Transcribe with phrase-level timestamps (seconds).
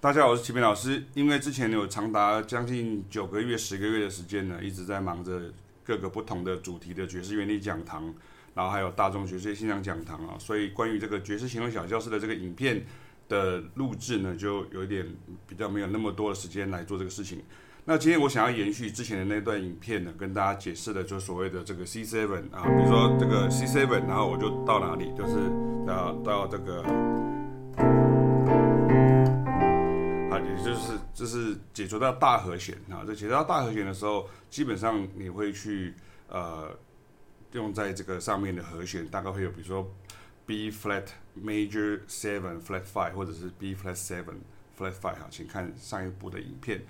[0.00, 1.02] 大家好，我是齐明老师。
[1.14, 8.14] 因为之前有长达将近九个月、十个月的时间呢，一直在忙着各个不同的主题的爵士原理讲堂，
[8.54, 12.86] 然后还有大众爵士欣赏讲堂啊，所以关于这个爵士行为小教室的这个影片
[13.28, 15.04] 的录制呢，就有一点
[15.48, 17.42] 比较没有那么多的时间来做这个事情。
[17.84, 25.34] 那今天我想要延续之前的那段影片呢，跟大家解释的就是所谓的这个 C seven 啊，比如说这个 C seven，然后我就到哪里，就是
[25.84, 26.84] 到到这个。
[30.64, 35.94] 就是就是解决到大和弦啊，这解决到大和弦的时候，基本上你会去
[36.28, 36.70] 呃
[37.52, 39.90] 用在这个上面的和弦，大概会有比如说
[40.44, 41.04] B flat
[41.40, 44.36] major seven flat five，或者是 B flat seven
[44.78, 46.84] flat five 哈，请看上一部的影片。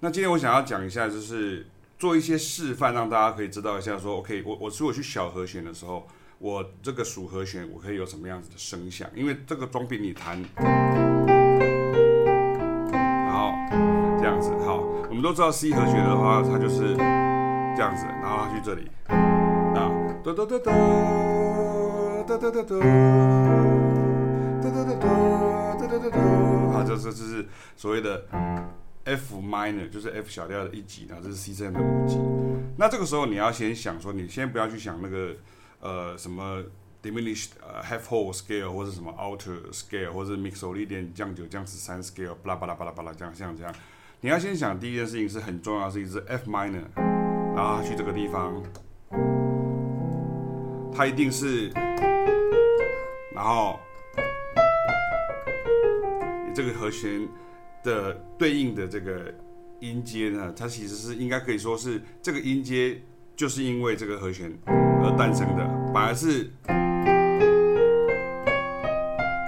[0.00, 1.66] 那今天我想要讲一下，就是
[1.98, 6.08] 做一些示范，让大家可以知道一下说，OK，我我如果去小和弦的时候，
[6.38, 11.31] 我这个属和弦我可以有什么样子的声响，因为这个总比你弹。
[15.22, 19.88] 们都知道 C 和弦的话，它就是这样子，然后它去这里啊，
[20.24, 20.72] 哒哒哒哒，
[22.26, 22.76] 哒哒哒哒，
[24.60, 25.06] 哒哒哒哒，
[25.78, 26.18] 哒哒哒哒，
[26.72, 28.26] 好，这这这是所谓的
[29.04, 32.18] F minor，就是 F 小调的一级，然后这是 C 7的五级。
[32.76, 35.36] 那这个时候你要先想说，你先不要去想那个
[35.78, 36.60] 呃什么
[37.00, 43.72] diminished 呃 half whole scale 或者什么 alter scale 或者 mixolydian 降九降十三 scale，巴拉巴拉巴拉巴拉这样像这样。
[44.24, 46.84] 你要先想第一件事情是很重要的事情是 F minor，
[47.56, 48.62] 然后去这个地方，
[50.94, 51.68] 它一定是，
[53.34, 53.80] 然后
[56.54, 57.28] 这个和弦
[57.82, 59.34] 的对应的这个
[59.80, 63.02] 音阶呢，它其实是应该可以说是这个音阶
[63.34, 66.48] 就是因为这个和弦而诞生的，反而是。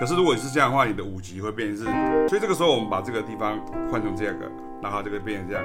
[0.04, 1.84] 可是如果是这样的话，你的五级会变成是，
[2.28, 3.58] 所以这个时候我们把这个地方
[3.90, 4.52] 换成这个，
[4.82, 5.64] 然后这个变成这样，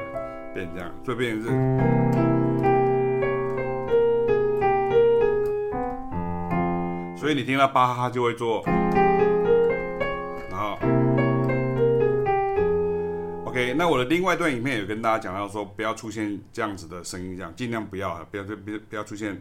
[0.54, 1.50] 变成这样，所以变成是，
[7.20, 8.64] 所以你听到巴哈哈就会做，
[10.50, 10.77] 然后
[13.44, 18.58] ，OK，那我的另外一段影片有跟大家讲到说，不要出现这样子的声音，这样尽量不要，不要不要
[18.89, 19.38] 不要出现。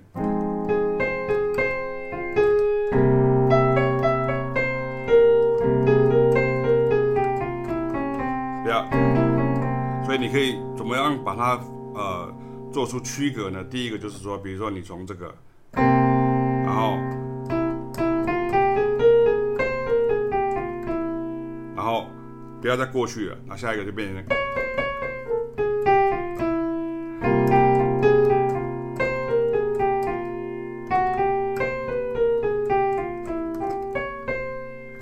[10.28, 11.58] 你可以怎么样把它
[11.94, 12.30] 呃
[12.70, 13.64] 做出区隔呢？
[13.64, 15.34] 第一个就是说，比如说你从这个，
[15.72, 16.98] 然后，
[21.74, 22.08] 然后
[22.60, 24.22] 不要再过去了，那下一个就变成，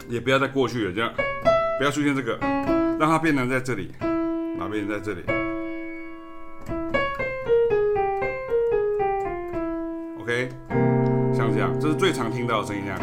[0.09, 1.13] 也不要再过去了，这样
[1.79, 2.39] 不要出现这个，
[3.01, 3.91] 让它变成在这里。
[4.85, 5.23] 在这里
[10.21, 10.49] ？OK，
[11.33, 12.83] 像这样，这是最常听到的声音。
[12.85, 12.99] 这样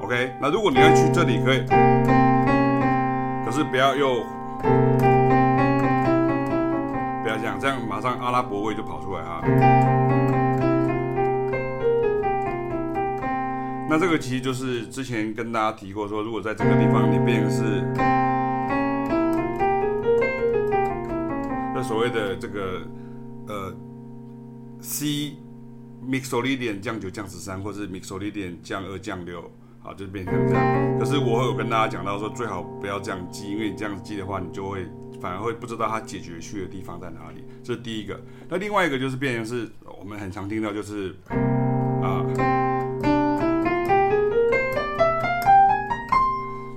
[0.00, 0.32] ，OK。
[0.40, 1.64] 那如果你要去这里，可以，
[3.44, 4.22] 可是不要又
[7.22, 9.42] 不要这样，这样马上阿拉伯味就跑出来啊。
[13.88, 17.82] 那这个其实就是之前跟大家提过，说如果在这个地方你变成是，
[21.72, 22.82] 那所谓的这个
[23.46, 23.72] 呃
[24.80, 25.36] C
[26.04, 29.48] mixolydian 降九降十三，或是 mixolydian 降二降六，
[29.78, 30.98] 好，就变成这样。
[30.98, 34.84] 可是我有跟大家讲到说，最好不要这样记，因为你这样记的话，你就会
[35.20, 37.44] 反而会不知道它解决去的地方在哪里。
[37.62, 38.20] 这是第一个。
[38.48, 39.70] 那另外一个就是变成是
[40.00, 41.14] 我们很常听到就是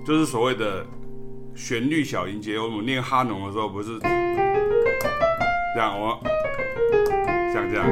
[0.09, 0.83] 就是所谓的
[1.53, 4.07] 旋律小音阶，我们念哈农的时候不是这
[5.79, 6.19] 样，我
[7.53, 7.85] 像这样。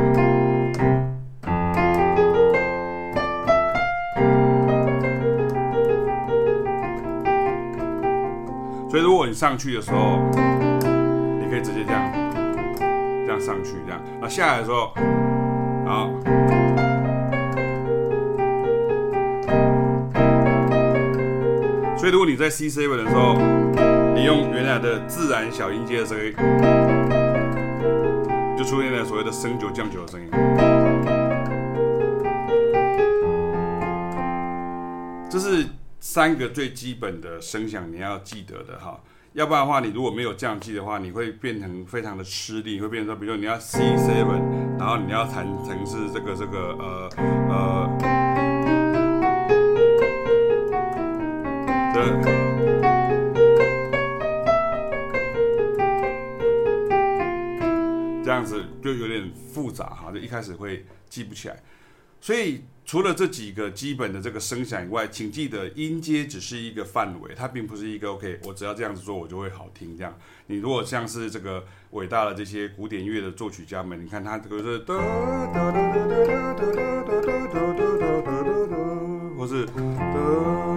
[8.90, 12.12] 所以如果你上去的时候，你可以直接这样，
[13.28, 14.02] 这样上去，这样。
[14.20, 14.92] 那下来的时候，
[15.86, 15.94] 然
[22.08, 23.34] 所以，如果你在 C7 的时候，
[24.16, 26.34] 你用原来的自然小音阶的声音，
[28.58, 30.30] 就出现了所谓的升九降九的声音。
[35.30, 35.66] 这是
[36.00, 39.02] 三个最基本的声响，你要记得的哈。
[39.34, 47.10] 要不然的话，你如果没有降记的话，你会变成非常的吃力，会变成说，比如说你要 C7，然后你要弹成是这个这个呃
[47.50, 48.17] 呃。
[58.24, 61.64] 这样子就有点复杂哈，就一开始会记不起来。
[62.20, 68.40] 所以除了这几个基本的这个声响以外，请记得音阶只是一个范围，它并不是一个 OK。
[68.44, 69.96] 我只要这样子做，我就会好听。
[69.98, 70.14] 这样，
[70.48, 74.80] 你如果像是这个伟大的这些古典乐的作曲家们，你看他这个是，
[79.38, 80.77] 或是。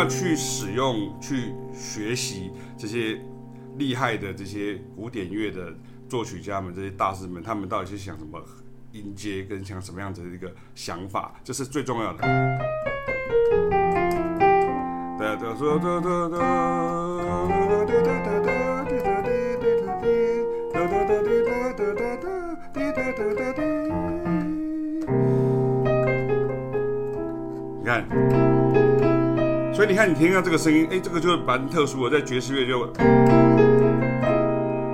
[0.00, 3.20] 要去使用、去学习这些
[3.76, 5.74] 厉害的这些古典乐的
[6.08, 8.42] 作曲家们、这些大师们，他们到底是想什么
[8.92, 12.26] 音阶，跟想什么样子的一个想法，这是最重要的。
[27.80, 28.59] 你看。
[29.80, 32.80] 所以你看，你听到这个声音，哎，这个就蛮特殊的，在爵士乐就，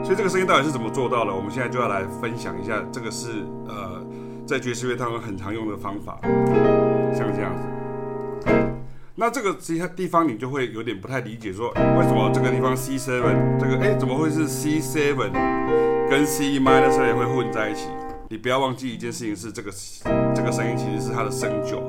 [0.04, 1.34] 所以这个声音到底是怎么做到的？
[1.34, 4.00] 我们现在就要来分享一下，这个是呃，
[4.46, 6.20] 在爵士乐当中很常用的方法，
[7.12, 7.64] 像这样子。
[9.16, 15.32] 那这个其他地方你就会有点不太理解，说为什么这个地方 C seven 这个哎怎么会是 C seven
[16.08, 17.88] 跟 C minor seven 会混在一起？
[18.30, 19.72] 你不要忘记一件事情是，这个
[20.32, 21.82] 这个声音其实是它的升九，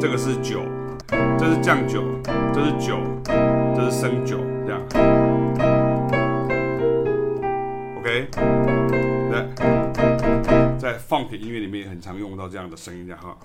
[0.00, 0.62] 这个是九。
[1.08, 2.02] 这是降九，
[2.52, 4.80] 这是九，这是升九，这样。
[7.98, 8.28] OK，
[9.30, 9.46] 在
[10.78, 13.36] 在 funk 音乐里面也很常用到这样的声音，这样哈。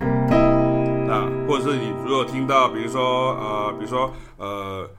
[1.08, 4.90] 那或者是你如果听到，比如说呃，比如说呃。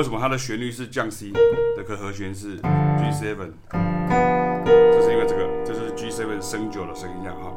[0.00, 1.84] 为什么它的旋律是降 C 的？
[1.86, 3.36] 可和弦是 G7，
[3.70, 7.54] 这是因为这个，这是 G7 升九的声音量哈。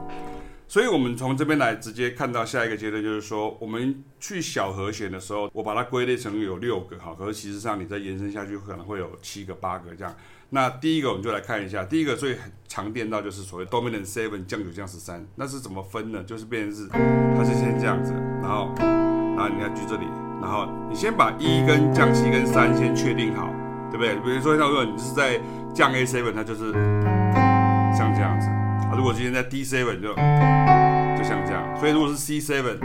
[0.67, 10.13] 所以，我们从这边来直接看到下一个阶段，就是说，我们去小和弦的时候，我把它归类成有六个哈，可是其实上你再延伸下去，可能会有七个、八个这样。
[10.49, 12.37] 那第一个我们就来看一下，第一个最
[12.67, 16.21] 常见到就是所谓 Dominant Seven 降九降十三，那是怎么分呢？
[16.25, 18.11] 就是变成是，它是先这样子，
[18.41, 20.03] 然后，然后你看举这里。
[20.43, 23.49] 然后你先把一跟降七跟三先确定好，
[23.89, 24.13] 对不对？
[24.17, 25.39] 比如说像如果你是在
[25.73, 26.73] 降 A seven，它就是
[27.95, 28.93] 像这样子啊。
[28.95, 31.63] 如果今天在 D seven 就就像这样。
[31.79, 32.77] 所以如果是 C seven，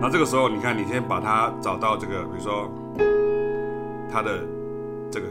[0.00, 2.72] 那这个时候你看，你先把它找到这个，比如说
[4.08, 4.38] 它的
[5.10, 5.26] 这个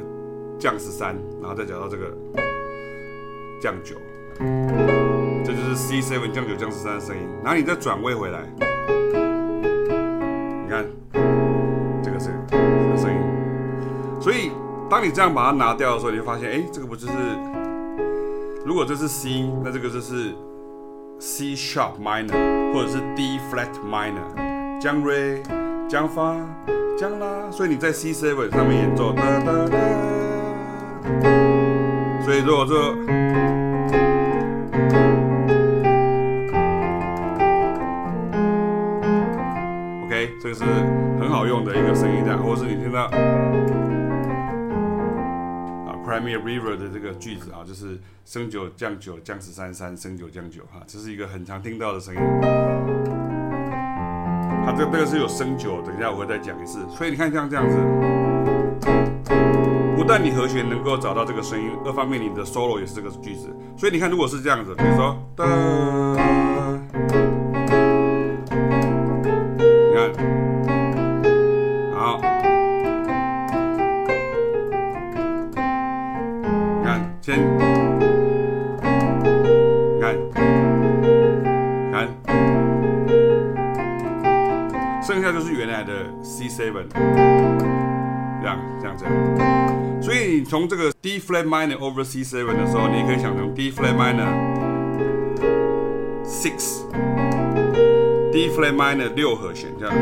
[0.60, 2.14] 降十三，然后再找到这个
[3.62, 3.96] 降九，
[5.46, 7.24] 这就是 C seven 降九降十三的声音。
[7.42, 8.67] 然后你再转位回来。
[12.04, 13.20] 这个是这个声音，
[14.22, 14.52] 所以
[14.90, 17.14] 当你这样把它拿掉的时候，你会发现，哎，这个不就是？
[18.66, 20.36] 如果这是 C，那这个就是
[21.20, 25.42] C sharp minor，或者是 D flat minor，降 Re，
[25.88, 26.36] 降发，
[26.98, 27.50] 降拉。
[27.52, 29.78] 所以你在 C seven 上面演奏，哒哒哒。
[32.24, 33.57] 所以如果说。
[41.64, 43.12] 的一个声音，这样，或是你听到啊
[46.06, 52.22] c r i m e River 的这个句子啊，就是升九降九降十三三升九降九哈，这是一个很常听到的声音。
[54.66, 56.80] 它这个这个是有升九，等一下我会再讲一次。
[56.90, 57.78] 所以你看像这样子，
[59.96, 63.48] 不但你和弦能够找到这个声音，二方面你的 solo 也是这个句子。
[63.78, 65.18] 所以你看，如果是这样子，比如说
[90.48, 94.32] 从这个 D flat minor over C seven 的时候，你可以想成 D flat minor
[96.26, 96.88] six，D
[98.50, 99.94] flat minor 六和弦这样，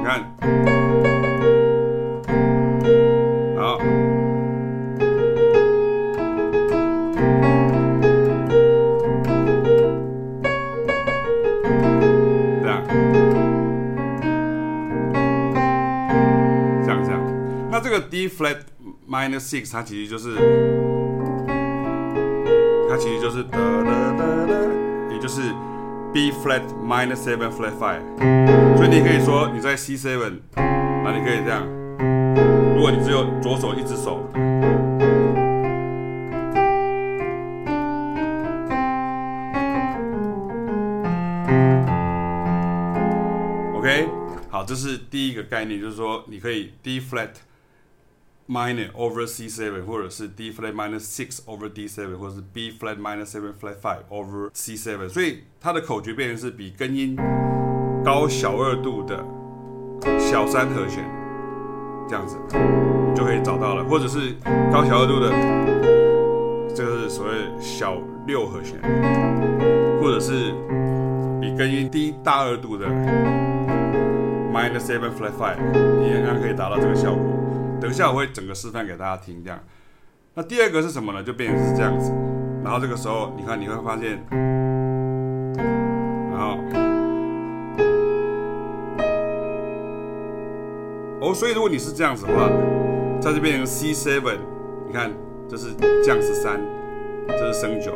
[0.00, 0.87] 你看。
[17.78, 18.56] 它这个 d flat
[19.08, 20.34] minus six 它其实就是
[22.88, 23.38] 它其实就是
[25.12, 25.54] 也就是
[26.12, 28.02] b flat minus seven flat five
[28.76, 31.64] 所以你可以说你在 c seven 那你可以这样
[32.74, 34.26] 如果你只有左手一只手
[43.76, 44.08] ok
[44.50, 47.28] 好这是第一个概念就是说你可以 d flat
[48.48, 53.52] minor over C seven，或者是 D flat minus six over D seven，或者是 B flat minus seven
[53.60, 55.08] flat five over C seven。
[55.08, 57.14] 所以它的口诀变成是比根音
[58.04, 59.22] 高小二度的
[60.18, 61.04] 小三和弦，
[62.08, 62.36] 这样子
[63.14, 64.34] 就可以找到了，或者是
[64.72, 65.30] 高小二度的，
[66.74, 68.80] 这个是所谓小六和弦，
[70.00, 70.54] 或者是
[71.40, 72.86] 比根音低大二度的
[74.50, 75.58] minus seven flat five，
[76.00, 77.37] 你应该可以达到这个效果。
[77.80, 79.58] 等一下我会整个示范给大家听，这样。
[80.34, 81.22] 那第二个是什么呢？
[81.22, 82.12] 就变成是这样子，
[82.62, 84.24] 然后这个时候你看你会发现，
[86.30, 86.58] 然后，
[91.20, 92.48] 哦，所以如果你是这样子的话，
[93.20, 94.38] 在这边 C seven，
[94.86, 95.12] 你看
[95.48, 96.60] 这是降十三，
[97.28, 97.92] 这是升九。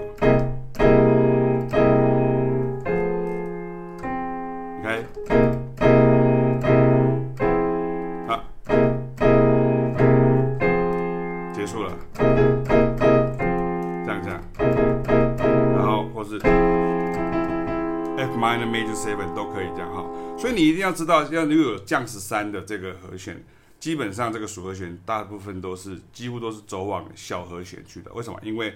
[16.40, 20.04] F minor major seven 都可以这样哈，
[20.38, 23.42] 所以你一定要知道，要如果有降十三的这个和弦，
[23.80, 28.12] 基本上这个属和弦大部分都是几乎都是走往小和弦去的。
[28.14, 28.38] 为什么？
[28.42, 28.74] 因为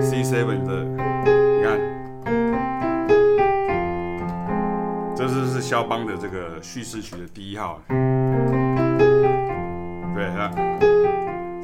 [0.00, 0.96] C seven 的，你
[1.62, 1.78] 看，
[5.14, 7.96] 这是是肖邦的这个叙事曲的第一号，对
[10.26, 10.50] 啊，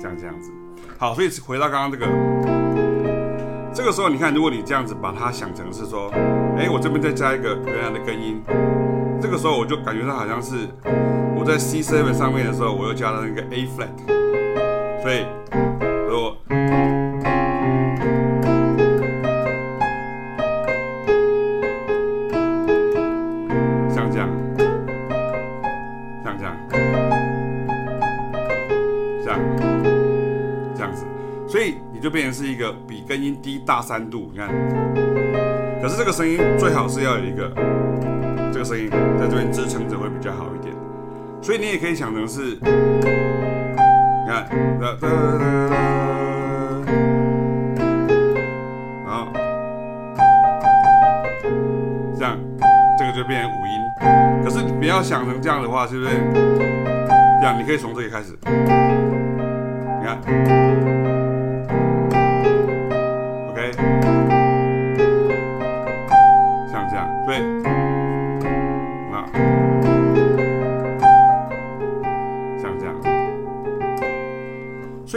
[0.00, 0.52] 像这样子。
[0.98, 2.06] 好，所以回到刚刚这个。
[3.74, 6.08] 这个时候，你看，如果你这样子把它想成是说，
[6.56, 8.40] 哎，我这边再加一个原来的根音，
[9.20, 10.68] 这个时候我就感觉到好像是
[11.36, 13.90] 我在 C7 上面的时候，我又加了一个 A flat，
[15.02, 15.26] 所以
[32.04, 33.02] 就变成是一个比。
[33.08, 34.48] 根音低大三度，你看，
[35.80, 37.50] 可是这个声音最好是要有一个
[38.52, 40.74] 这个声音在这边支撑着会比较好一点，
[41.40, 42.60] 所以你也可以想成是，你
[44.26, 44.46] 看，
[44.80, 45.76] 哒哒哒哒，
[49.06, 49.28] 然后
[52.18, 52.38] 这样，
[52.98, 53.80] 这个就变成五音。
[54.44, 56.10] 可是你不要想成这样的话，是不是？
[57.40, 61.13] 这样你可以从这里开始，你看。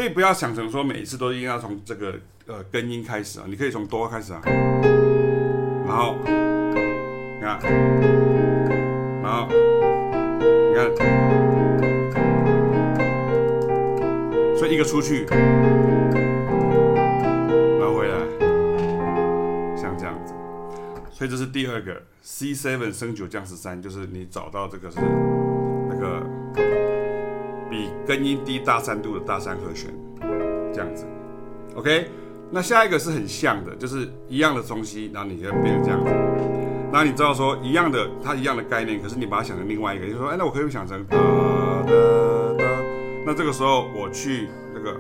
[0.10, 4.42] 不要想成说每一次都一定要从这个呃根音开始啊，你可以从哆开始啊，
[5.86, 7.60] 然后你看，
[9.22, 10.90] 然后你看，
[14.58, 15.26] 所以一个出去，
[17.80, 18.18] 然后回来，
[19.76, 20.34] 像这样子，
[21.12, 25.00] 所以这是第二个 C seven 升九降十三，就是你找到这个是
[25.90, 26.22] 那个
[28.08, 29.94] 根音低大三度的大三和弦。
[30.74, 31.06] 这样子
[31.76, 32.08] ，OK，
[32.52, 36.12] 那下一个是很像的，就是一样的东西，然后你就变成这样子。
[36.92, 41.94] 那你知道说一样的，它一样的概念，可是你把它想成另外一个，就说，哎，那我可以想成哒哒
[42.58, 42.66] 哒。
[43.26, 44.98] 那这个时候我去那个，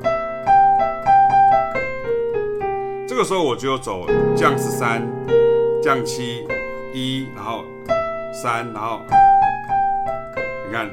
[3.08, 5.08] 这个时候我就走降十三、
[5.82, 6.44] 降七、
[6.94, 7.64] 一，然后
[8.34, 9.02] 三，然后
[10.68, 10.90] 你看，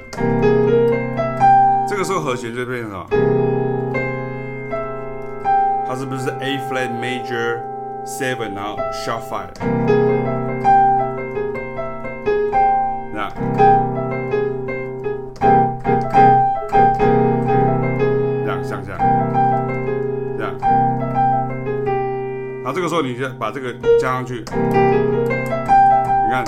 [1.87, 3.07] 这个时候和弦就变成什么？
[5.87, 7.61] 它是不是 A flat major
[8.05, 9.51] seven 然后 sharp five？
[13.13, 13.29] 那
[18.45, 18.83] 这样这样，
[20.39, 20.59] 这样。
[22.63, 26.45] 然后这个时候你就把这个加上去，你看，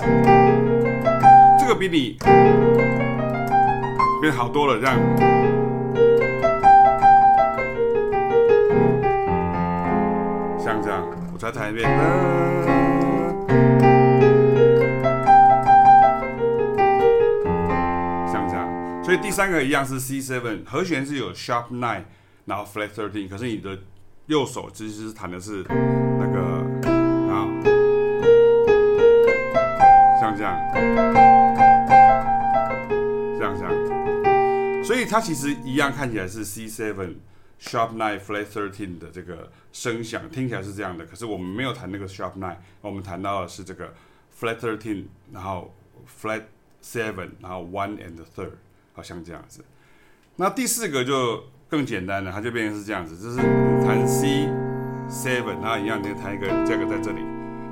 [1.61, 2.17] 这个比你
[4.27, 4.97] 变好多了，这样。
[10.59, 11.89] 像这样我再弹一遍，
[18.27, 18.69] 像这样。
[19.05, 22.03] 所以第三个一样是 C seven，和弦是有 sharp nine，
[22.47, 23.79] 然后 flat thirteen，可是你的
[24.27, 27.47] 右手其实是弹的是那个，然后
[30.21, 30.59] 像这样，
[34.97, 37.17] 所以它其实一样，看起来是 C seven。
[37.61, 43.93] Sharp nine, flat thirteen 的这个声响听起来是这样的，可是我们没有弹那个 sharp nine，我们弹到的是这个
[44.41, 45.75] flat thirteen，然后
[46.23, 46.45] flat
[46.83, 48.53] seven，然后 one and third，
[48.95, 49.63] 好像这样子。
[50.37, 53.37] 那第四个就更简单了，它就变成是这样子，就是
[53.85, 54.49] 弹 C
[55.11, 57.21] seven，然后一样，你弹一个这个在这里，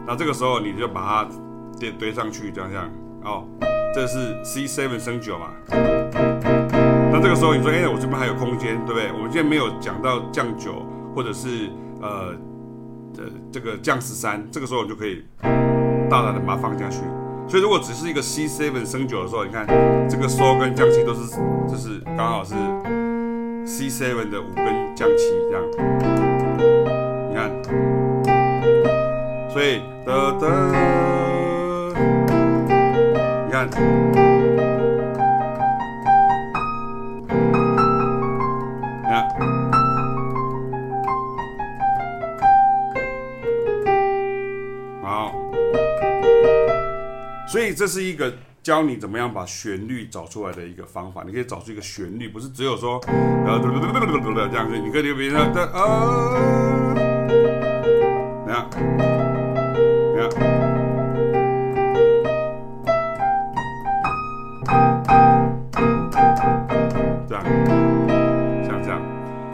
[0.07, 1.31] 那这个时候你就把它
[1.79, 2.91] 叠堆上去，这样这样，
[3.23, 3.49] 哦，
[3.95, 5.55] 这是 C seven 升九嘛。
[7.15, 9.13] 那这个时候你说，哎、我这边还有空间，对不对？
[9.13, 11.71] 我们现在没有讲到降九，或者是
[12.03, 12.35] 呃
[13.17, 15.25] 呃这个降十三，这个时候你就可以
[16.11, 17.03] 大胆的把它放下去。
[17.47, 19.65] 所以如果只是一个 C seven 升九的时候，你看
[20.09, 21.37] 这个收跟降七都是，
[21.69, 22.53] 就是刚好是
[23.65, 24.67] C seven 的五跟
[24.97, 25.63] 降七这样。
[27.31, 27.49] 你看，
[29.51, 30.49] 所以哒哒，
[33.47, 34.44] 你看。
[47.55, 48.35] 所以这是一个
[48.65, 51.23] 教你怎么样把旋律找出来的一个方法。
[51.25, 53.61] 你可以找出一个旋律，不是只有说呃
[54.51, 54.77] 这样子。
[54.77, 56.35] 你可以比如说的啊，
[58.45, 58.69] 这样，
[68.67, 69.01] 像这样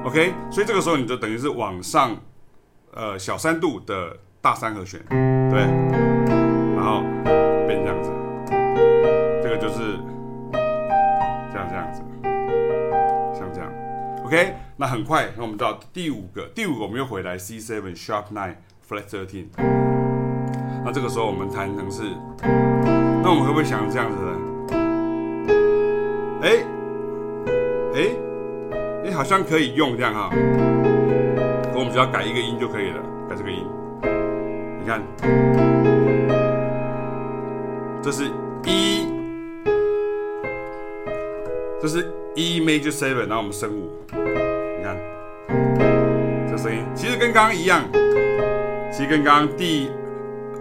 [0.06, 0.32] ，OK。
[0.50, 2.16] 所以这个时候你就等于是往上，
[2.94, 5.04] 呃，小三度的大三和弦，
[5.50, 5.60] 对，
[6.74, 7.04] 然后。
[14.80, 18.54] 那很快，那我们到第五个，第五个我们又回来 C7 Sharp 9
[18.88, 19.44] Flat 13。
[20.82, 22.04] 那这个时候我们弹成是，
[22.42, 24.38] 那我们会不会想这样子呢？
[26.40, 26.64] 哎
[27.92, 28.08] 哎
[29.04, 30.30] 哎，好像可以用这样哈。
[31.74, 33.66] 我们只要改一个音就可以了，改这个音，
[34.80, 35.02] 你看。
[38.02, 38.30] 这是
[38.64, 39.06] E，
[41.82, 43.90] 这是 E major seven，然后我们升五，
[46.60, 47.82] 声音其实跟刚刚一样，
[48.92, 49.90] 其实跟刚刚第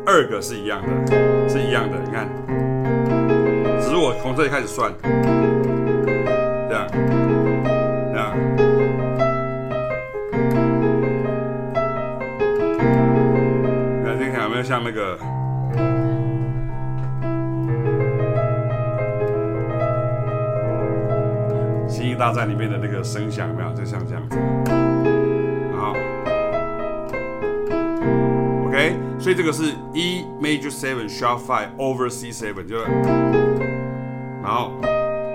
[0.06, 1.98] 二个是一样的，是一样的。
[2.06, 2.26] 你看，
[3.82, 5.10] 只是我从这里开始算，这
[6.74, 6.88] 样，
[8.14, 8.34] 这样，
[13.98, 15.20] 你看听看有没有像那个？
[21.90, 23.74] 星际大战里面的那个声响，没有？
[23.74, 24.79] 就像这样子。
[29.20, 32.78] 所以这个是 E major seven sharp five over C seven，就，
[34.42, 34.72] 然后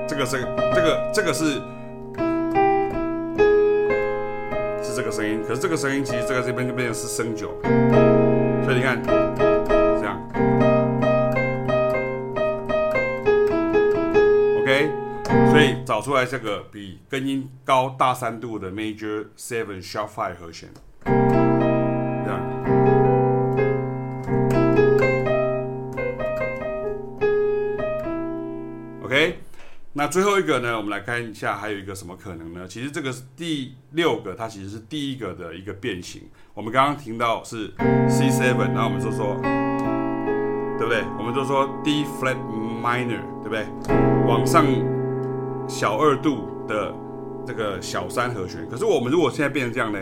[0.08, 0.40] 这个声，
[0.74, 1.60] 这个这个是
[4.82, 7.54] 是这个声音，可是这个声音其实这个这边就变成是升九，
[8.64, 10.18] 所以你看这样
[14.62, 14.90] ，OK。
[15.50, 20.68] 所以找出来这个比根音高大三度的 Major Seven Sharp Five 和弦，
[29.96, 30.76] 那最后一个呢？
[30.76, 32.66] 我们来看一下，还有一个什么可能呢？
[32.68, 36.22] 其实这个是第六个，它其实是第一个的一个变形。
[36.52, 37.72] 我们刚刚听到是
[38.08, 39.36] C Seven，然后我们就说，
[40.78, 41.04] 对不对？
[41.16, 42.36] 我们就说 D Flat
[42.82, 43.64] Minor，对不对？
[44.26, 44.66] 往上。
[45.66, 46.94] 小二度的
[47.46, 49.98] 这个小三和弦，可是我们如果现在变成这样呢？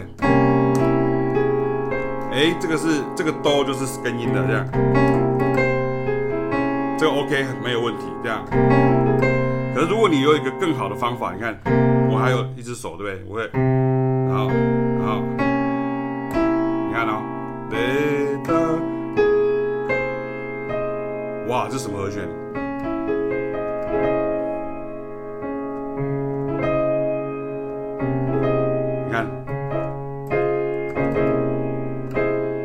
[2.32, 4.66] 哎，这个是这个哆就是根音的这样，
[6.98, 8.44] 这个 OK 没有问题这样。
[9.88, 11.58] 如果你有一个更好的方法，你看
[12.10, 13.22] 我还有一只手对不对？
[13.28, 13.50] 我会，
[14.32, 14.48] 好，
[15.04, 15.20] 好，
[16.88, 17.22] 你看哦，
[21.48, 22.28] 哇，这什么和弦？
[29.06, 29.26] 你看，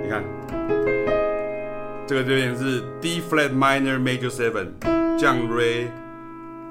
[0.04, 0.24] 你看
[2.06, 4.68] 这个这边是 D flat minor major seven
[5.18, 5.88] 降 Re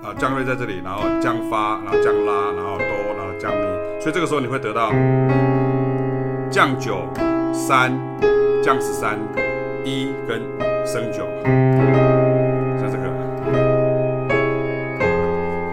[0.07, 2.87] 啊，降瑞在这里，然后降发，然后降拉，然后哆，
[3.19, 3.59] 然后降咪，
[4.01, 4.93] 所以这个时候你会得到
[6.49, 7.01] 降九
[7.53, 7.93] 三
[8.63, 9.19] 降十三
[9.85, 10.41] 一跟
[10.87, 11.27] 升九，
[12.79, 13.11] 像这个，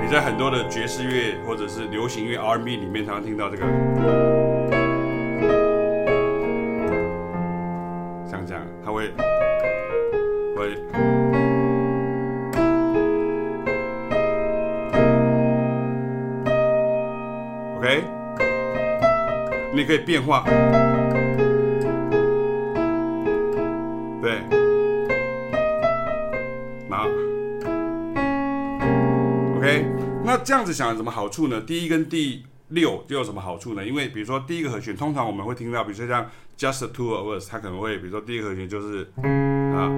[0.02, 3.64] 你在很多的爵士乐或者是流行乐 R&B 里面常常听到这个，
[19.84, 20.46] 你可以变化，
[24.22, 24.40] 对，
[26.88, 27.06] 拿，
[30.24, 31.60] 那这样子想有什么好处呢？
[31.60, 33.86] 第一跟第六就有什么好处呢？
[33.86, 39.92] 因为比如说第一个和弦，通常我们会听到，比如说像 Just Two of us，它可能会，比如说第一个和弦就是啊，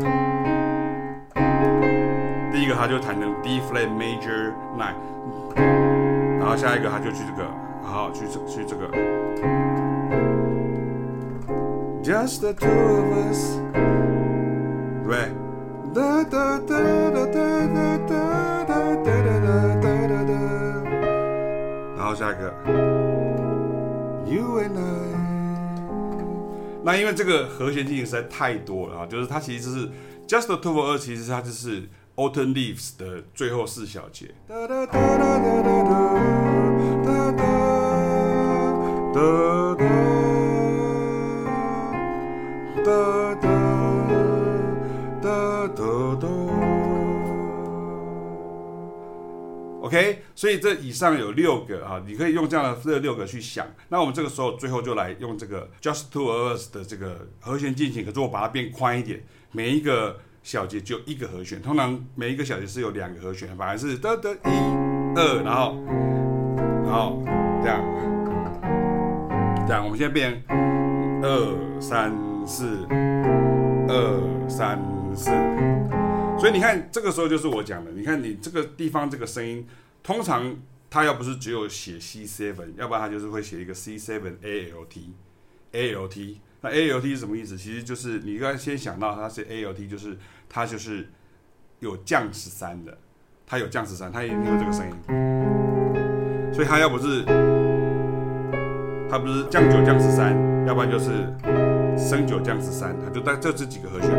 [2.51, 4.95] 第一个它就弹成 D flat major nine，
[6.45, 7.41] 然后下一个他就去这个，
[7.81, 8.87] 然后去这去这个
[12.03, 15.33] ，Just the two of us，对不对？
[21.97, 22.53] 然后下一个
[24.27, 24.83] ，You and I。
[26.83, 29.89] 那因为这个和弦进行实在太多了啊，就是它其实是
[30.27, 34.33] Just the two of us，其实它就是 Autumn Leaves 的最后四小节。
[49.81, 53.67] OK，所以这以上有六个啊，你可以用这样的这六个去想。
[53.89, 61.59] 那我们这个时候最后就来用这个 Just two of us 的这个和弦进行，可是我把它变宽一点，每一个小节就一个和弦。
[61.59, 64.37] 通常每一个小节是有两个和弦，反而是得得一
[65.15, 65.83] 二，然后
[66.85, 67.23] 然后
[67.63, 67.81] 这样
[69.67, 70.43] 这样，我们现在变
[71.23, 72.13] 二三
[72.45, 72.85] 四
[73.89, 74.79] 二三
[75.15, 75.31] 四。
[76.37, 77.89] 所以你看，这个时候就是我讲的。
[77.91, 79.65] 你看，你这个地方这个声音，
[80.03, 80.55] 通常
[80.91, 84.21] 它要不是只有写 C7，要不然它就是会写一个 C7
[85.71, 86.35] ALT，ALT。
[86.65, 87.55] 那 ALT 是什么意思？
[87.55, 90.17] 其实就是你应该先想到它是 ALT，就是
[90.49, 91.07] 它就是
[91.77, 92.97] 有降十三的，
[93.45, 94.93] 它有降十三，它也有这个声音。
[96.51, 97.23] 所以它要不是
[99.07, 101.11] 它不是降九降十三，要不然就是
[101.95, 104.09] 升九降十三，它就带这这几个和弦。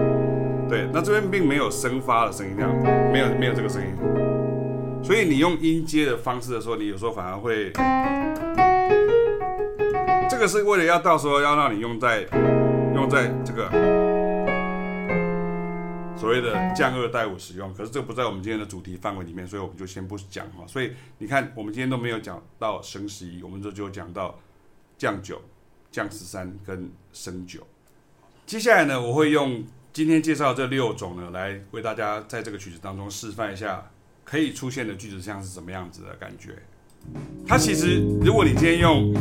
[0.68, 2.72] 对，那这边并没有升发的声音，这样
[3.12, 3.88] 没有没有这个声音，
[5.02, 7.72] 所以你用音阶的方式的时候，你有时候反而会，
[10.36, 12.20] 这个是为了要到时候要让你用在
[12.94, 13.70] 用在这个
[16.14, 20.62] 所谓的降二带五使用，可是这不在我们今天的主题范围里面，所以我们就先不讲哈。
[20.66, 24.38] 所以你看，我们今天都没有讲到升十一，我们这就讲到
[24.98, 25.40] 降九、
[25.90, 27.66] 降十三跟升九。
[28.44, 29.64] 接下来呢，我会用。
[29.94, 33.90] 今天介绍这六种呢，来为大家在这个曲子当中示范一下
[34.22, 36.50] 可以出现的句子像是什么样子的感觉。
[37.48, 39.14] 它其实，如果你今天用，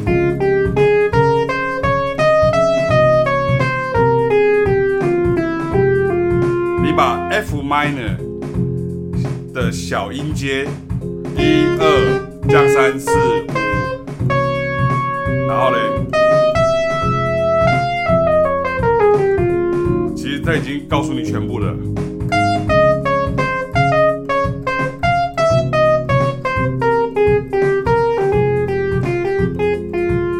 [7.35, 8.15] F minor
[9.53, 10.65] 的小音阶
[11.35, 13.45] 一二加三四五，
[15.45, 15.77] 然后嘞。
[20.15, 21.73] 其实他已经告诉你全部了。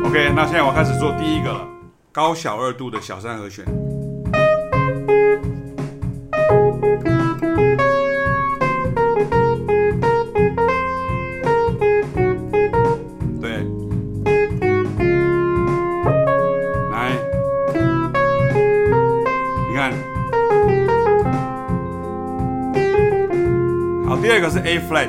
[0.05, 1.67] OK，那现在我开始做第一个了，
[2.13, 3.65] 高小二度的小三和弦。
[24.21, 25.07] 第二个是 A flat，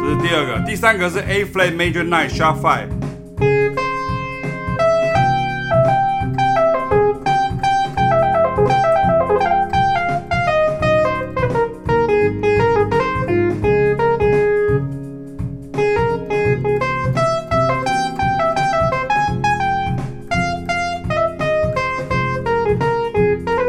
[0.00, 2.97] 这是第二个，第三个是 A flat major nine sharp five。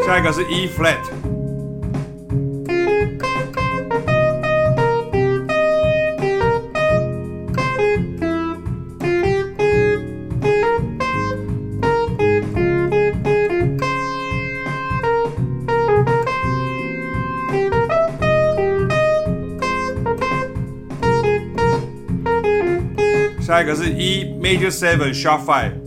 [0.09, 0.98] 下一个是 E flat，
[23.40, 25.78] 下一个是 E major seven sharp five。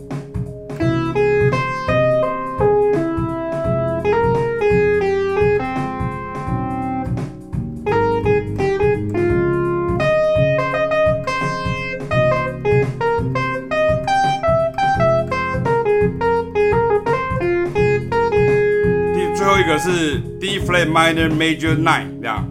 [20.39, 22.47] D flat minor major nine 这样。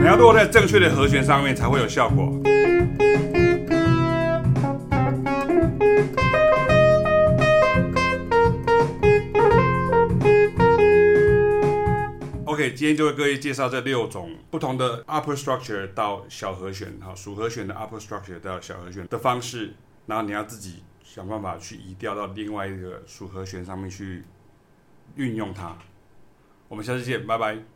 [0.00, 2.32] 你要落在正确的和弦上面才会有效果。
[12.76, 19.72] 今天就为各位介绍这六种不同的 upper structure 到小和弦，哈，属和弦的 upper structure 到小和弦的方式，
[20.04, 24.22] 然后你要自己想办法去移调到另外一个属和弦上面去
[25.14, 25.76] 运用它。
[26.68, 27.75] 我们下次见，拜拜。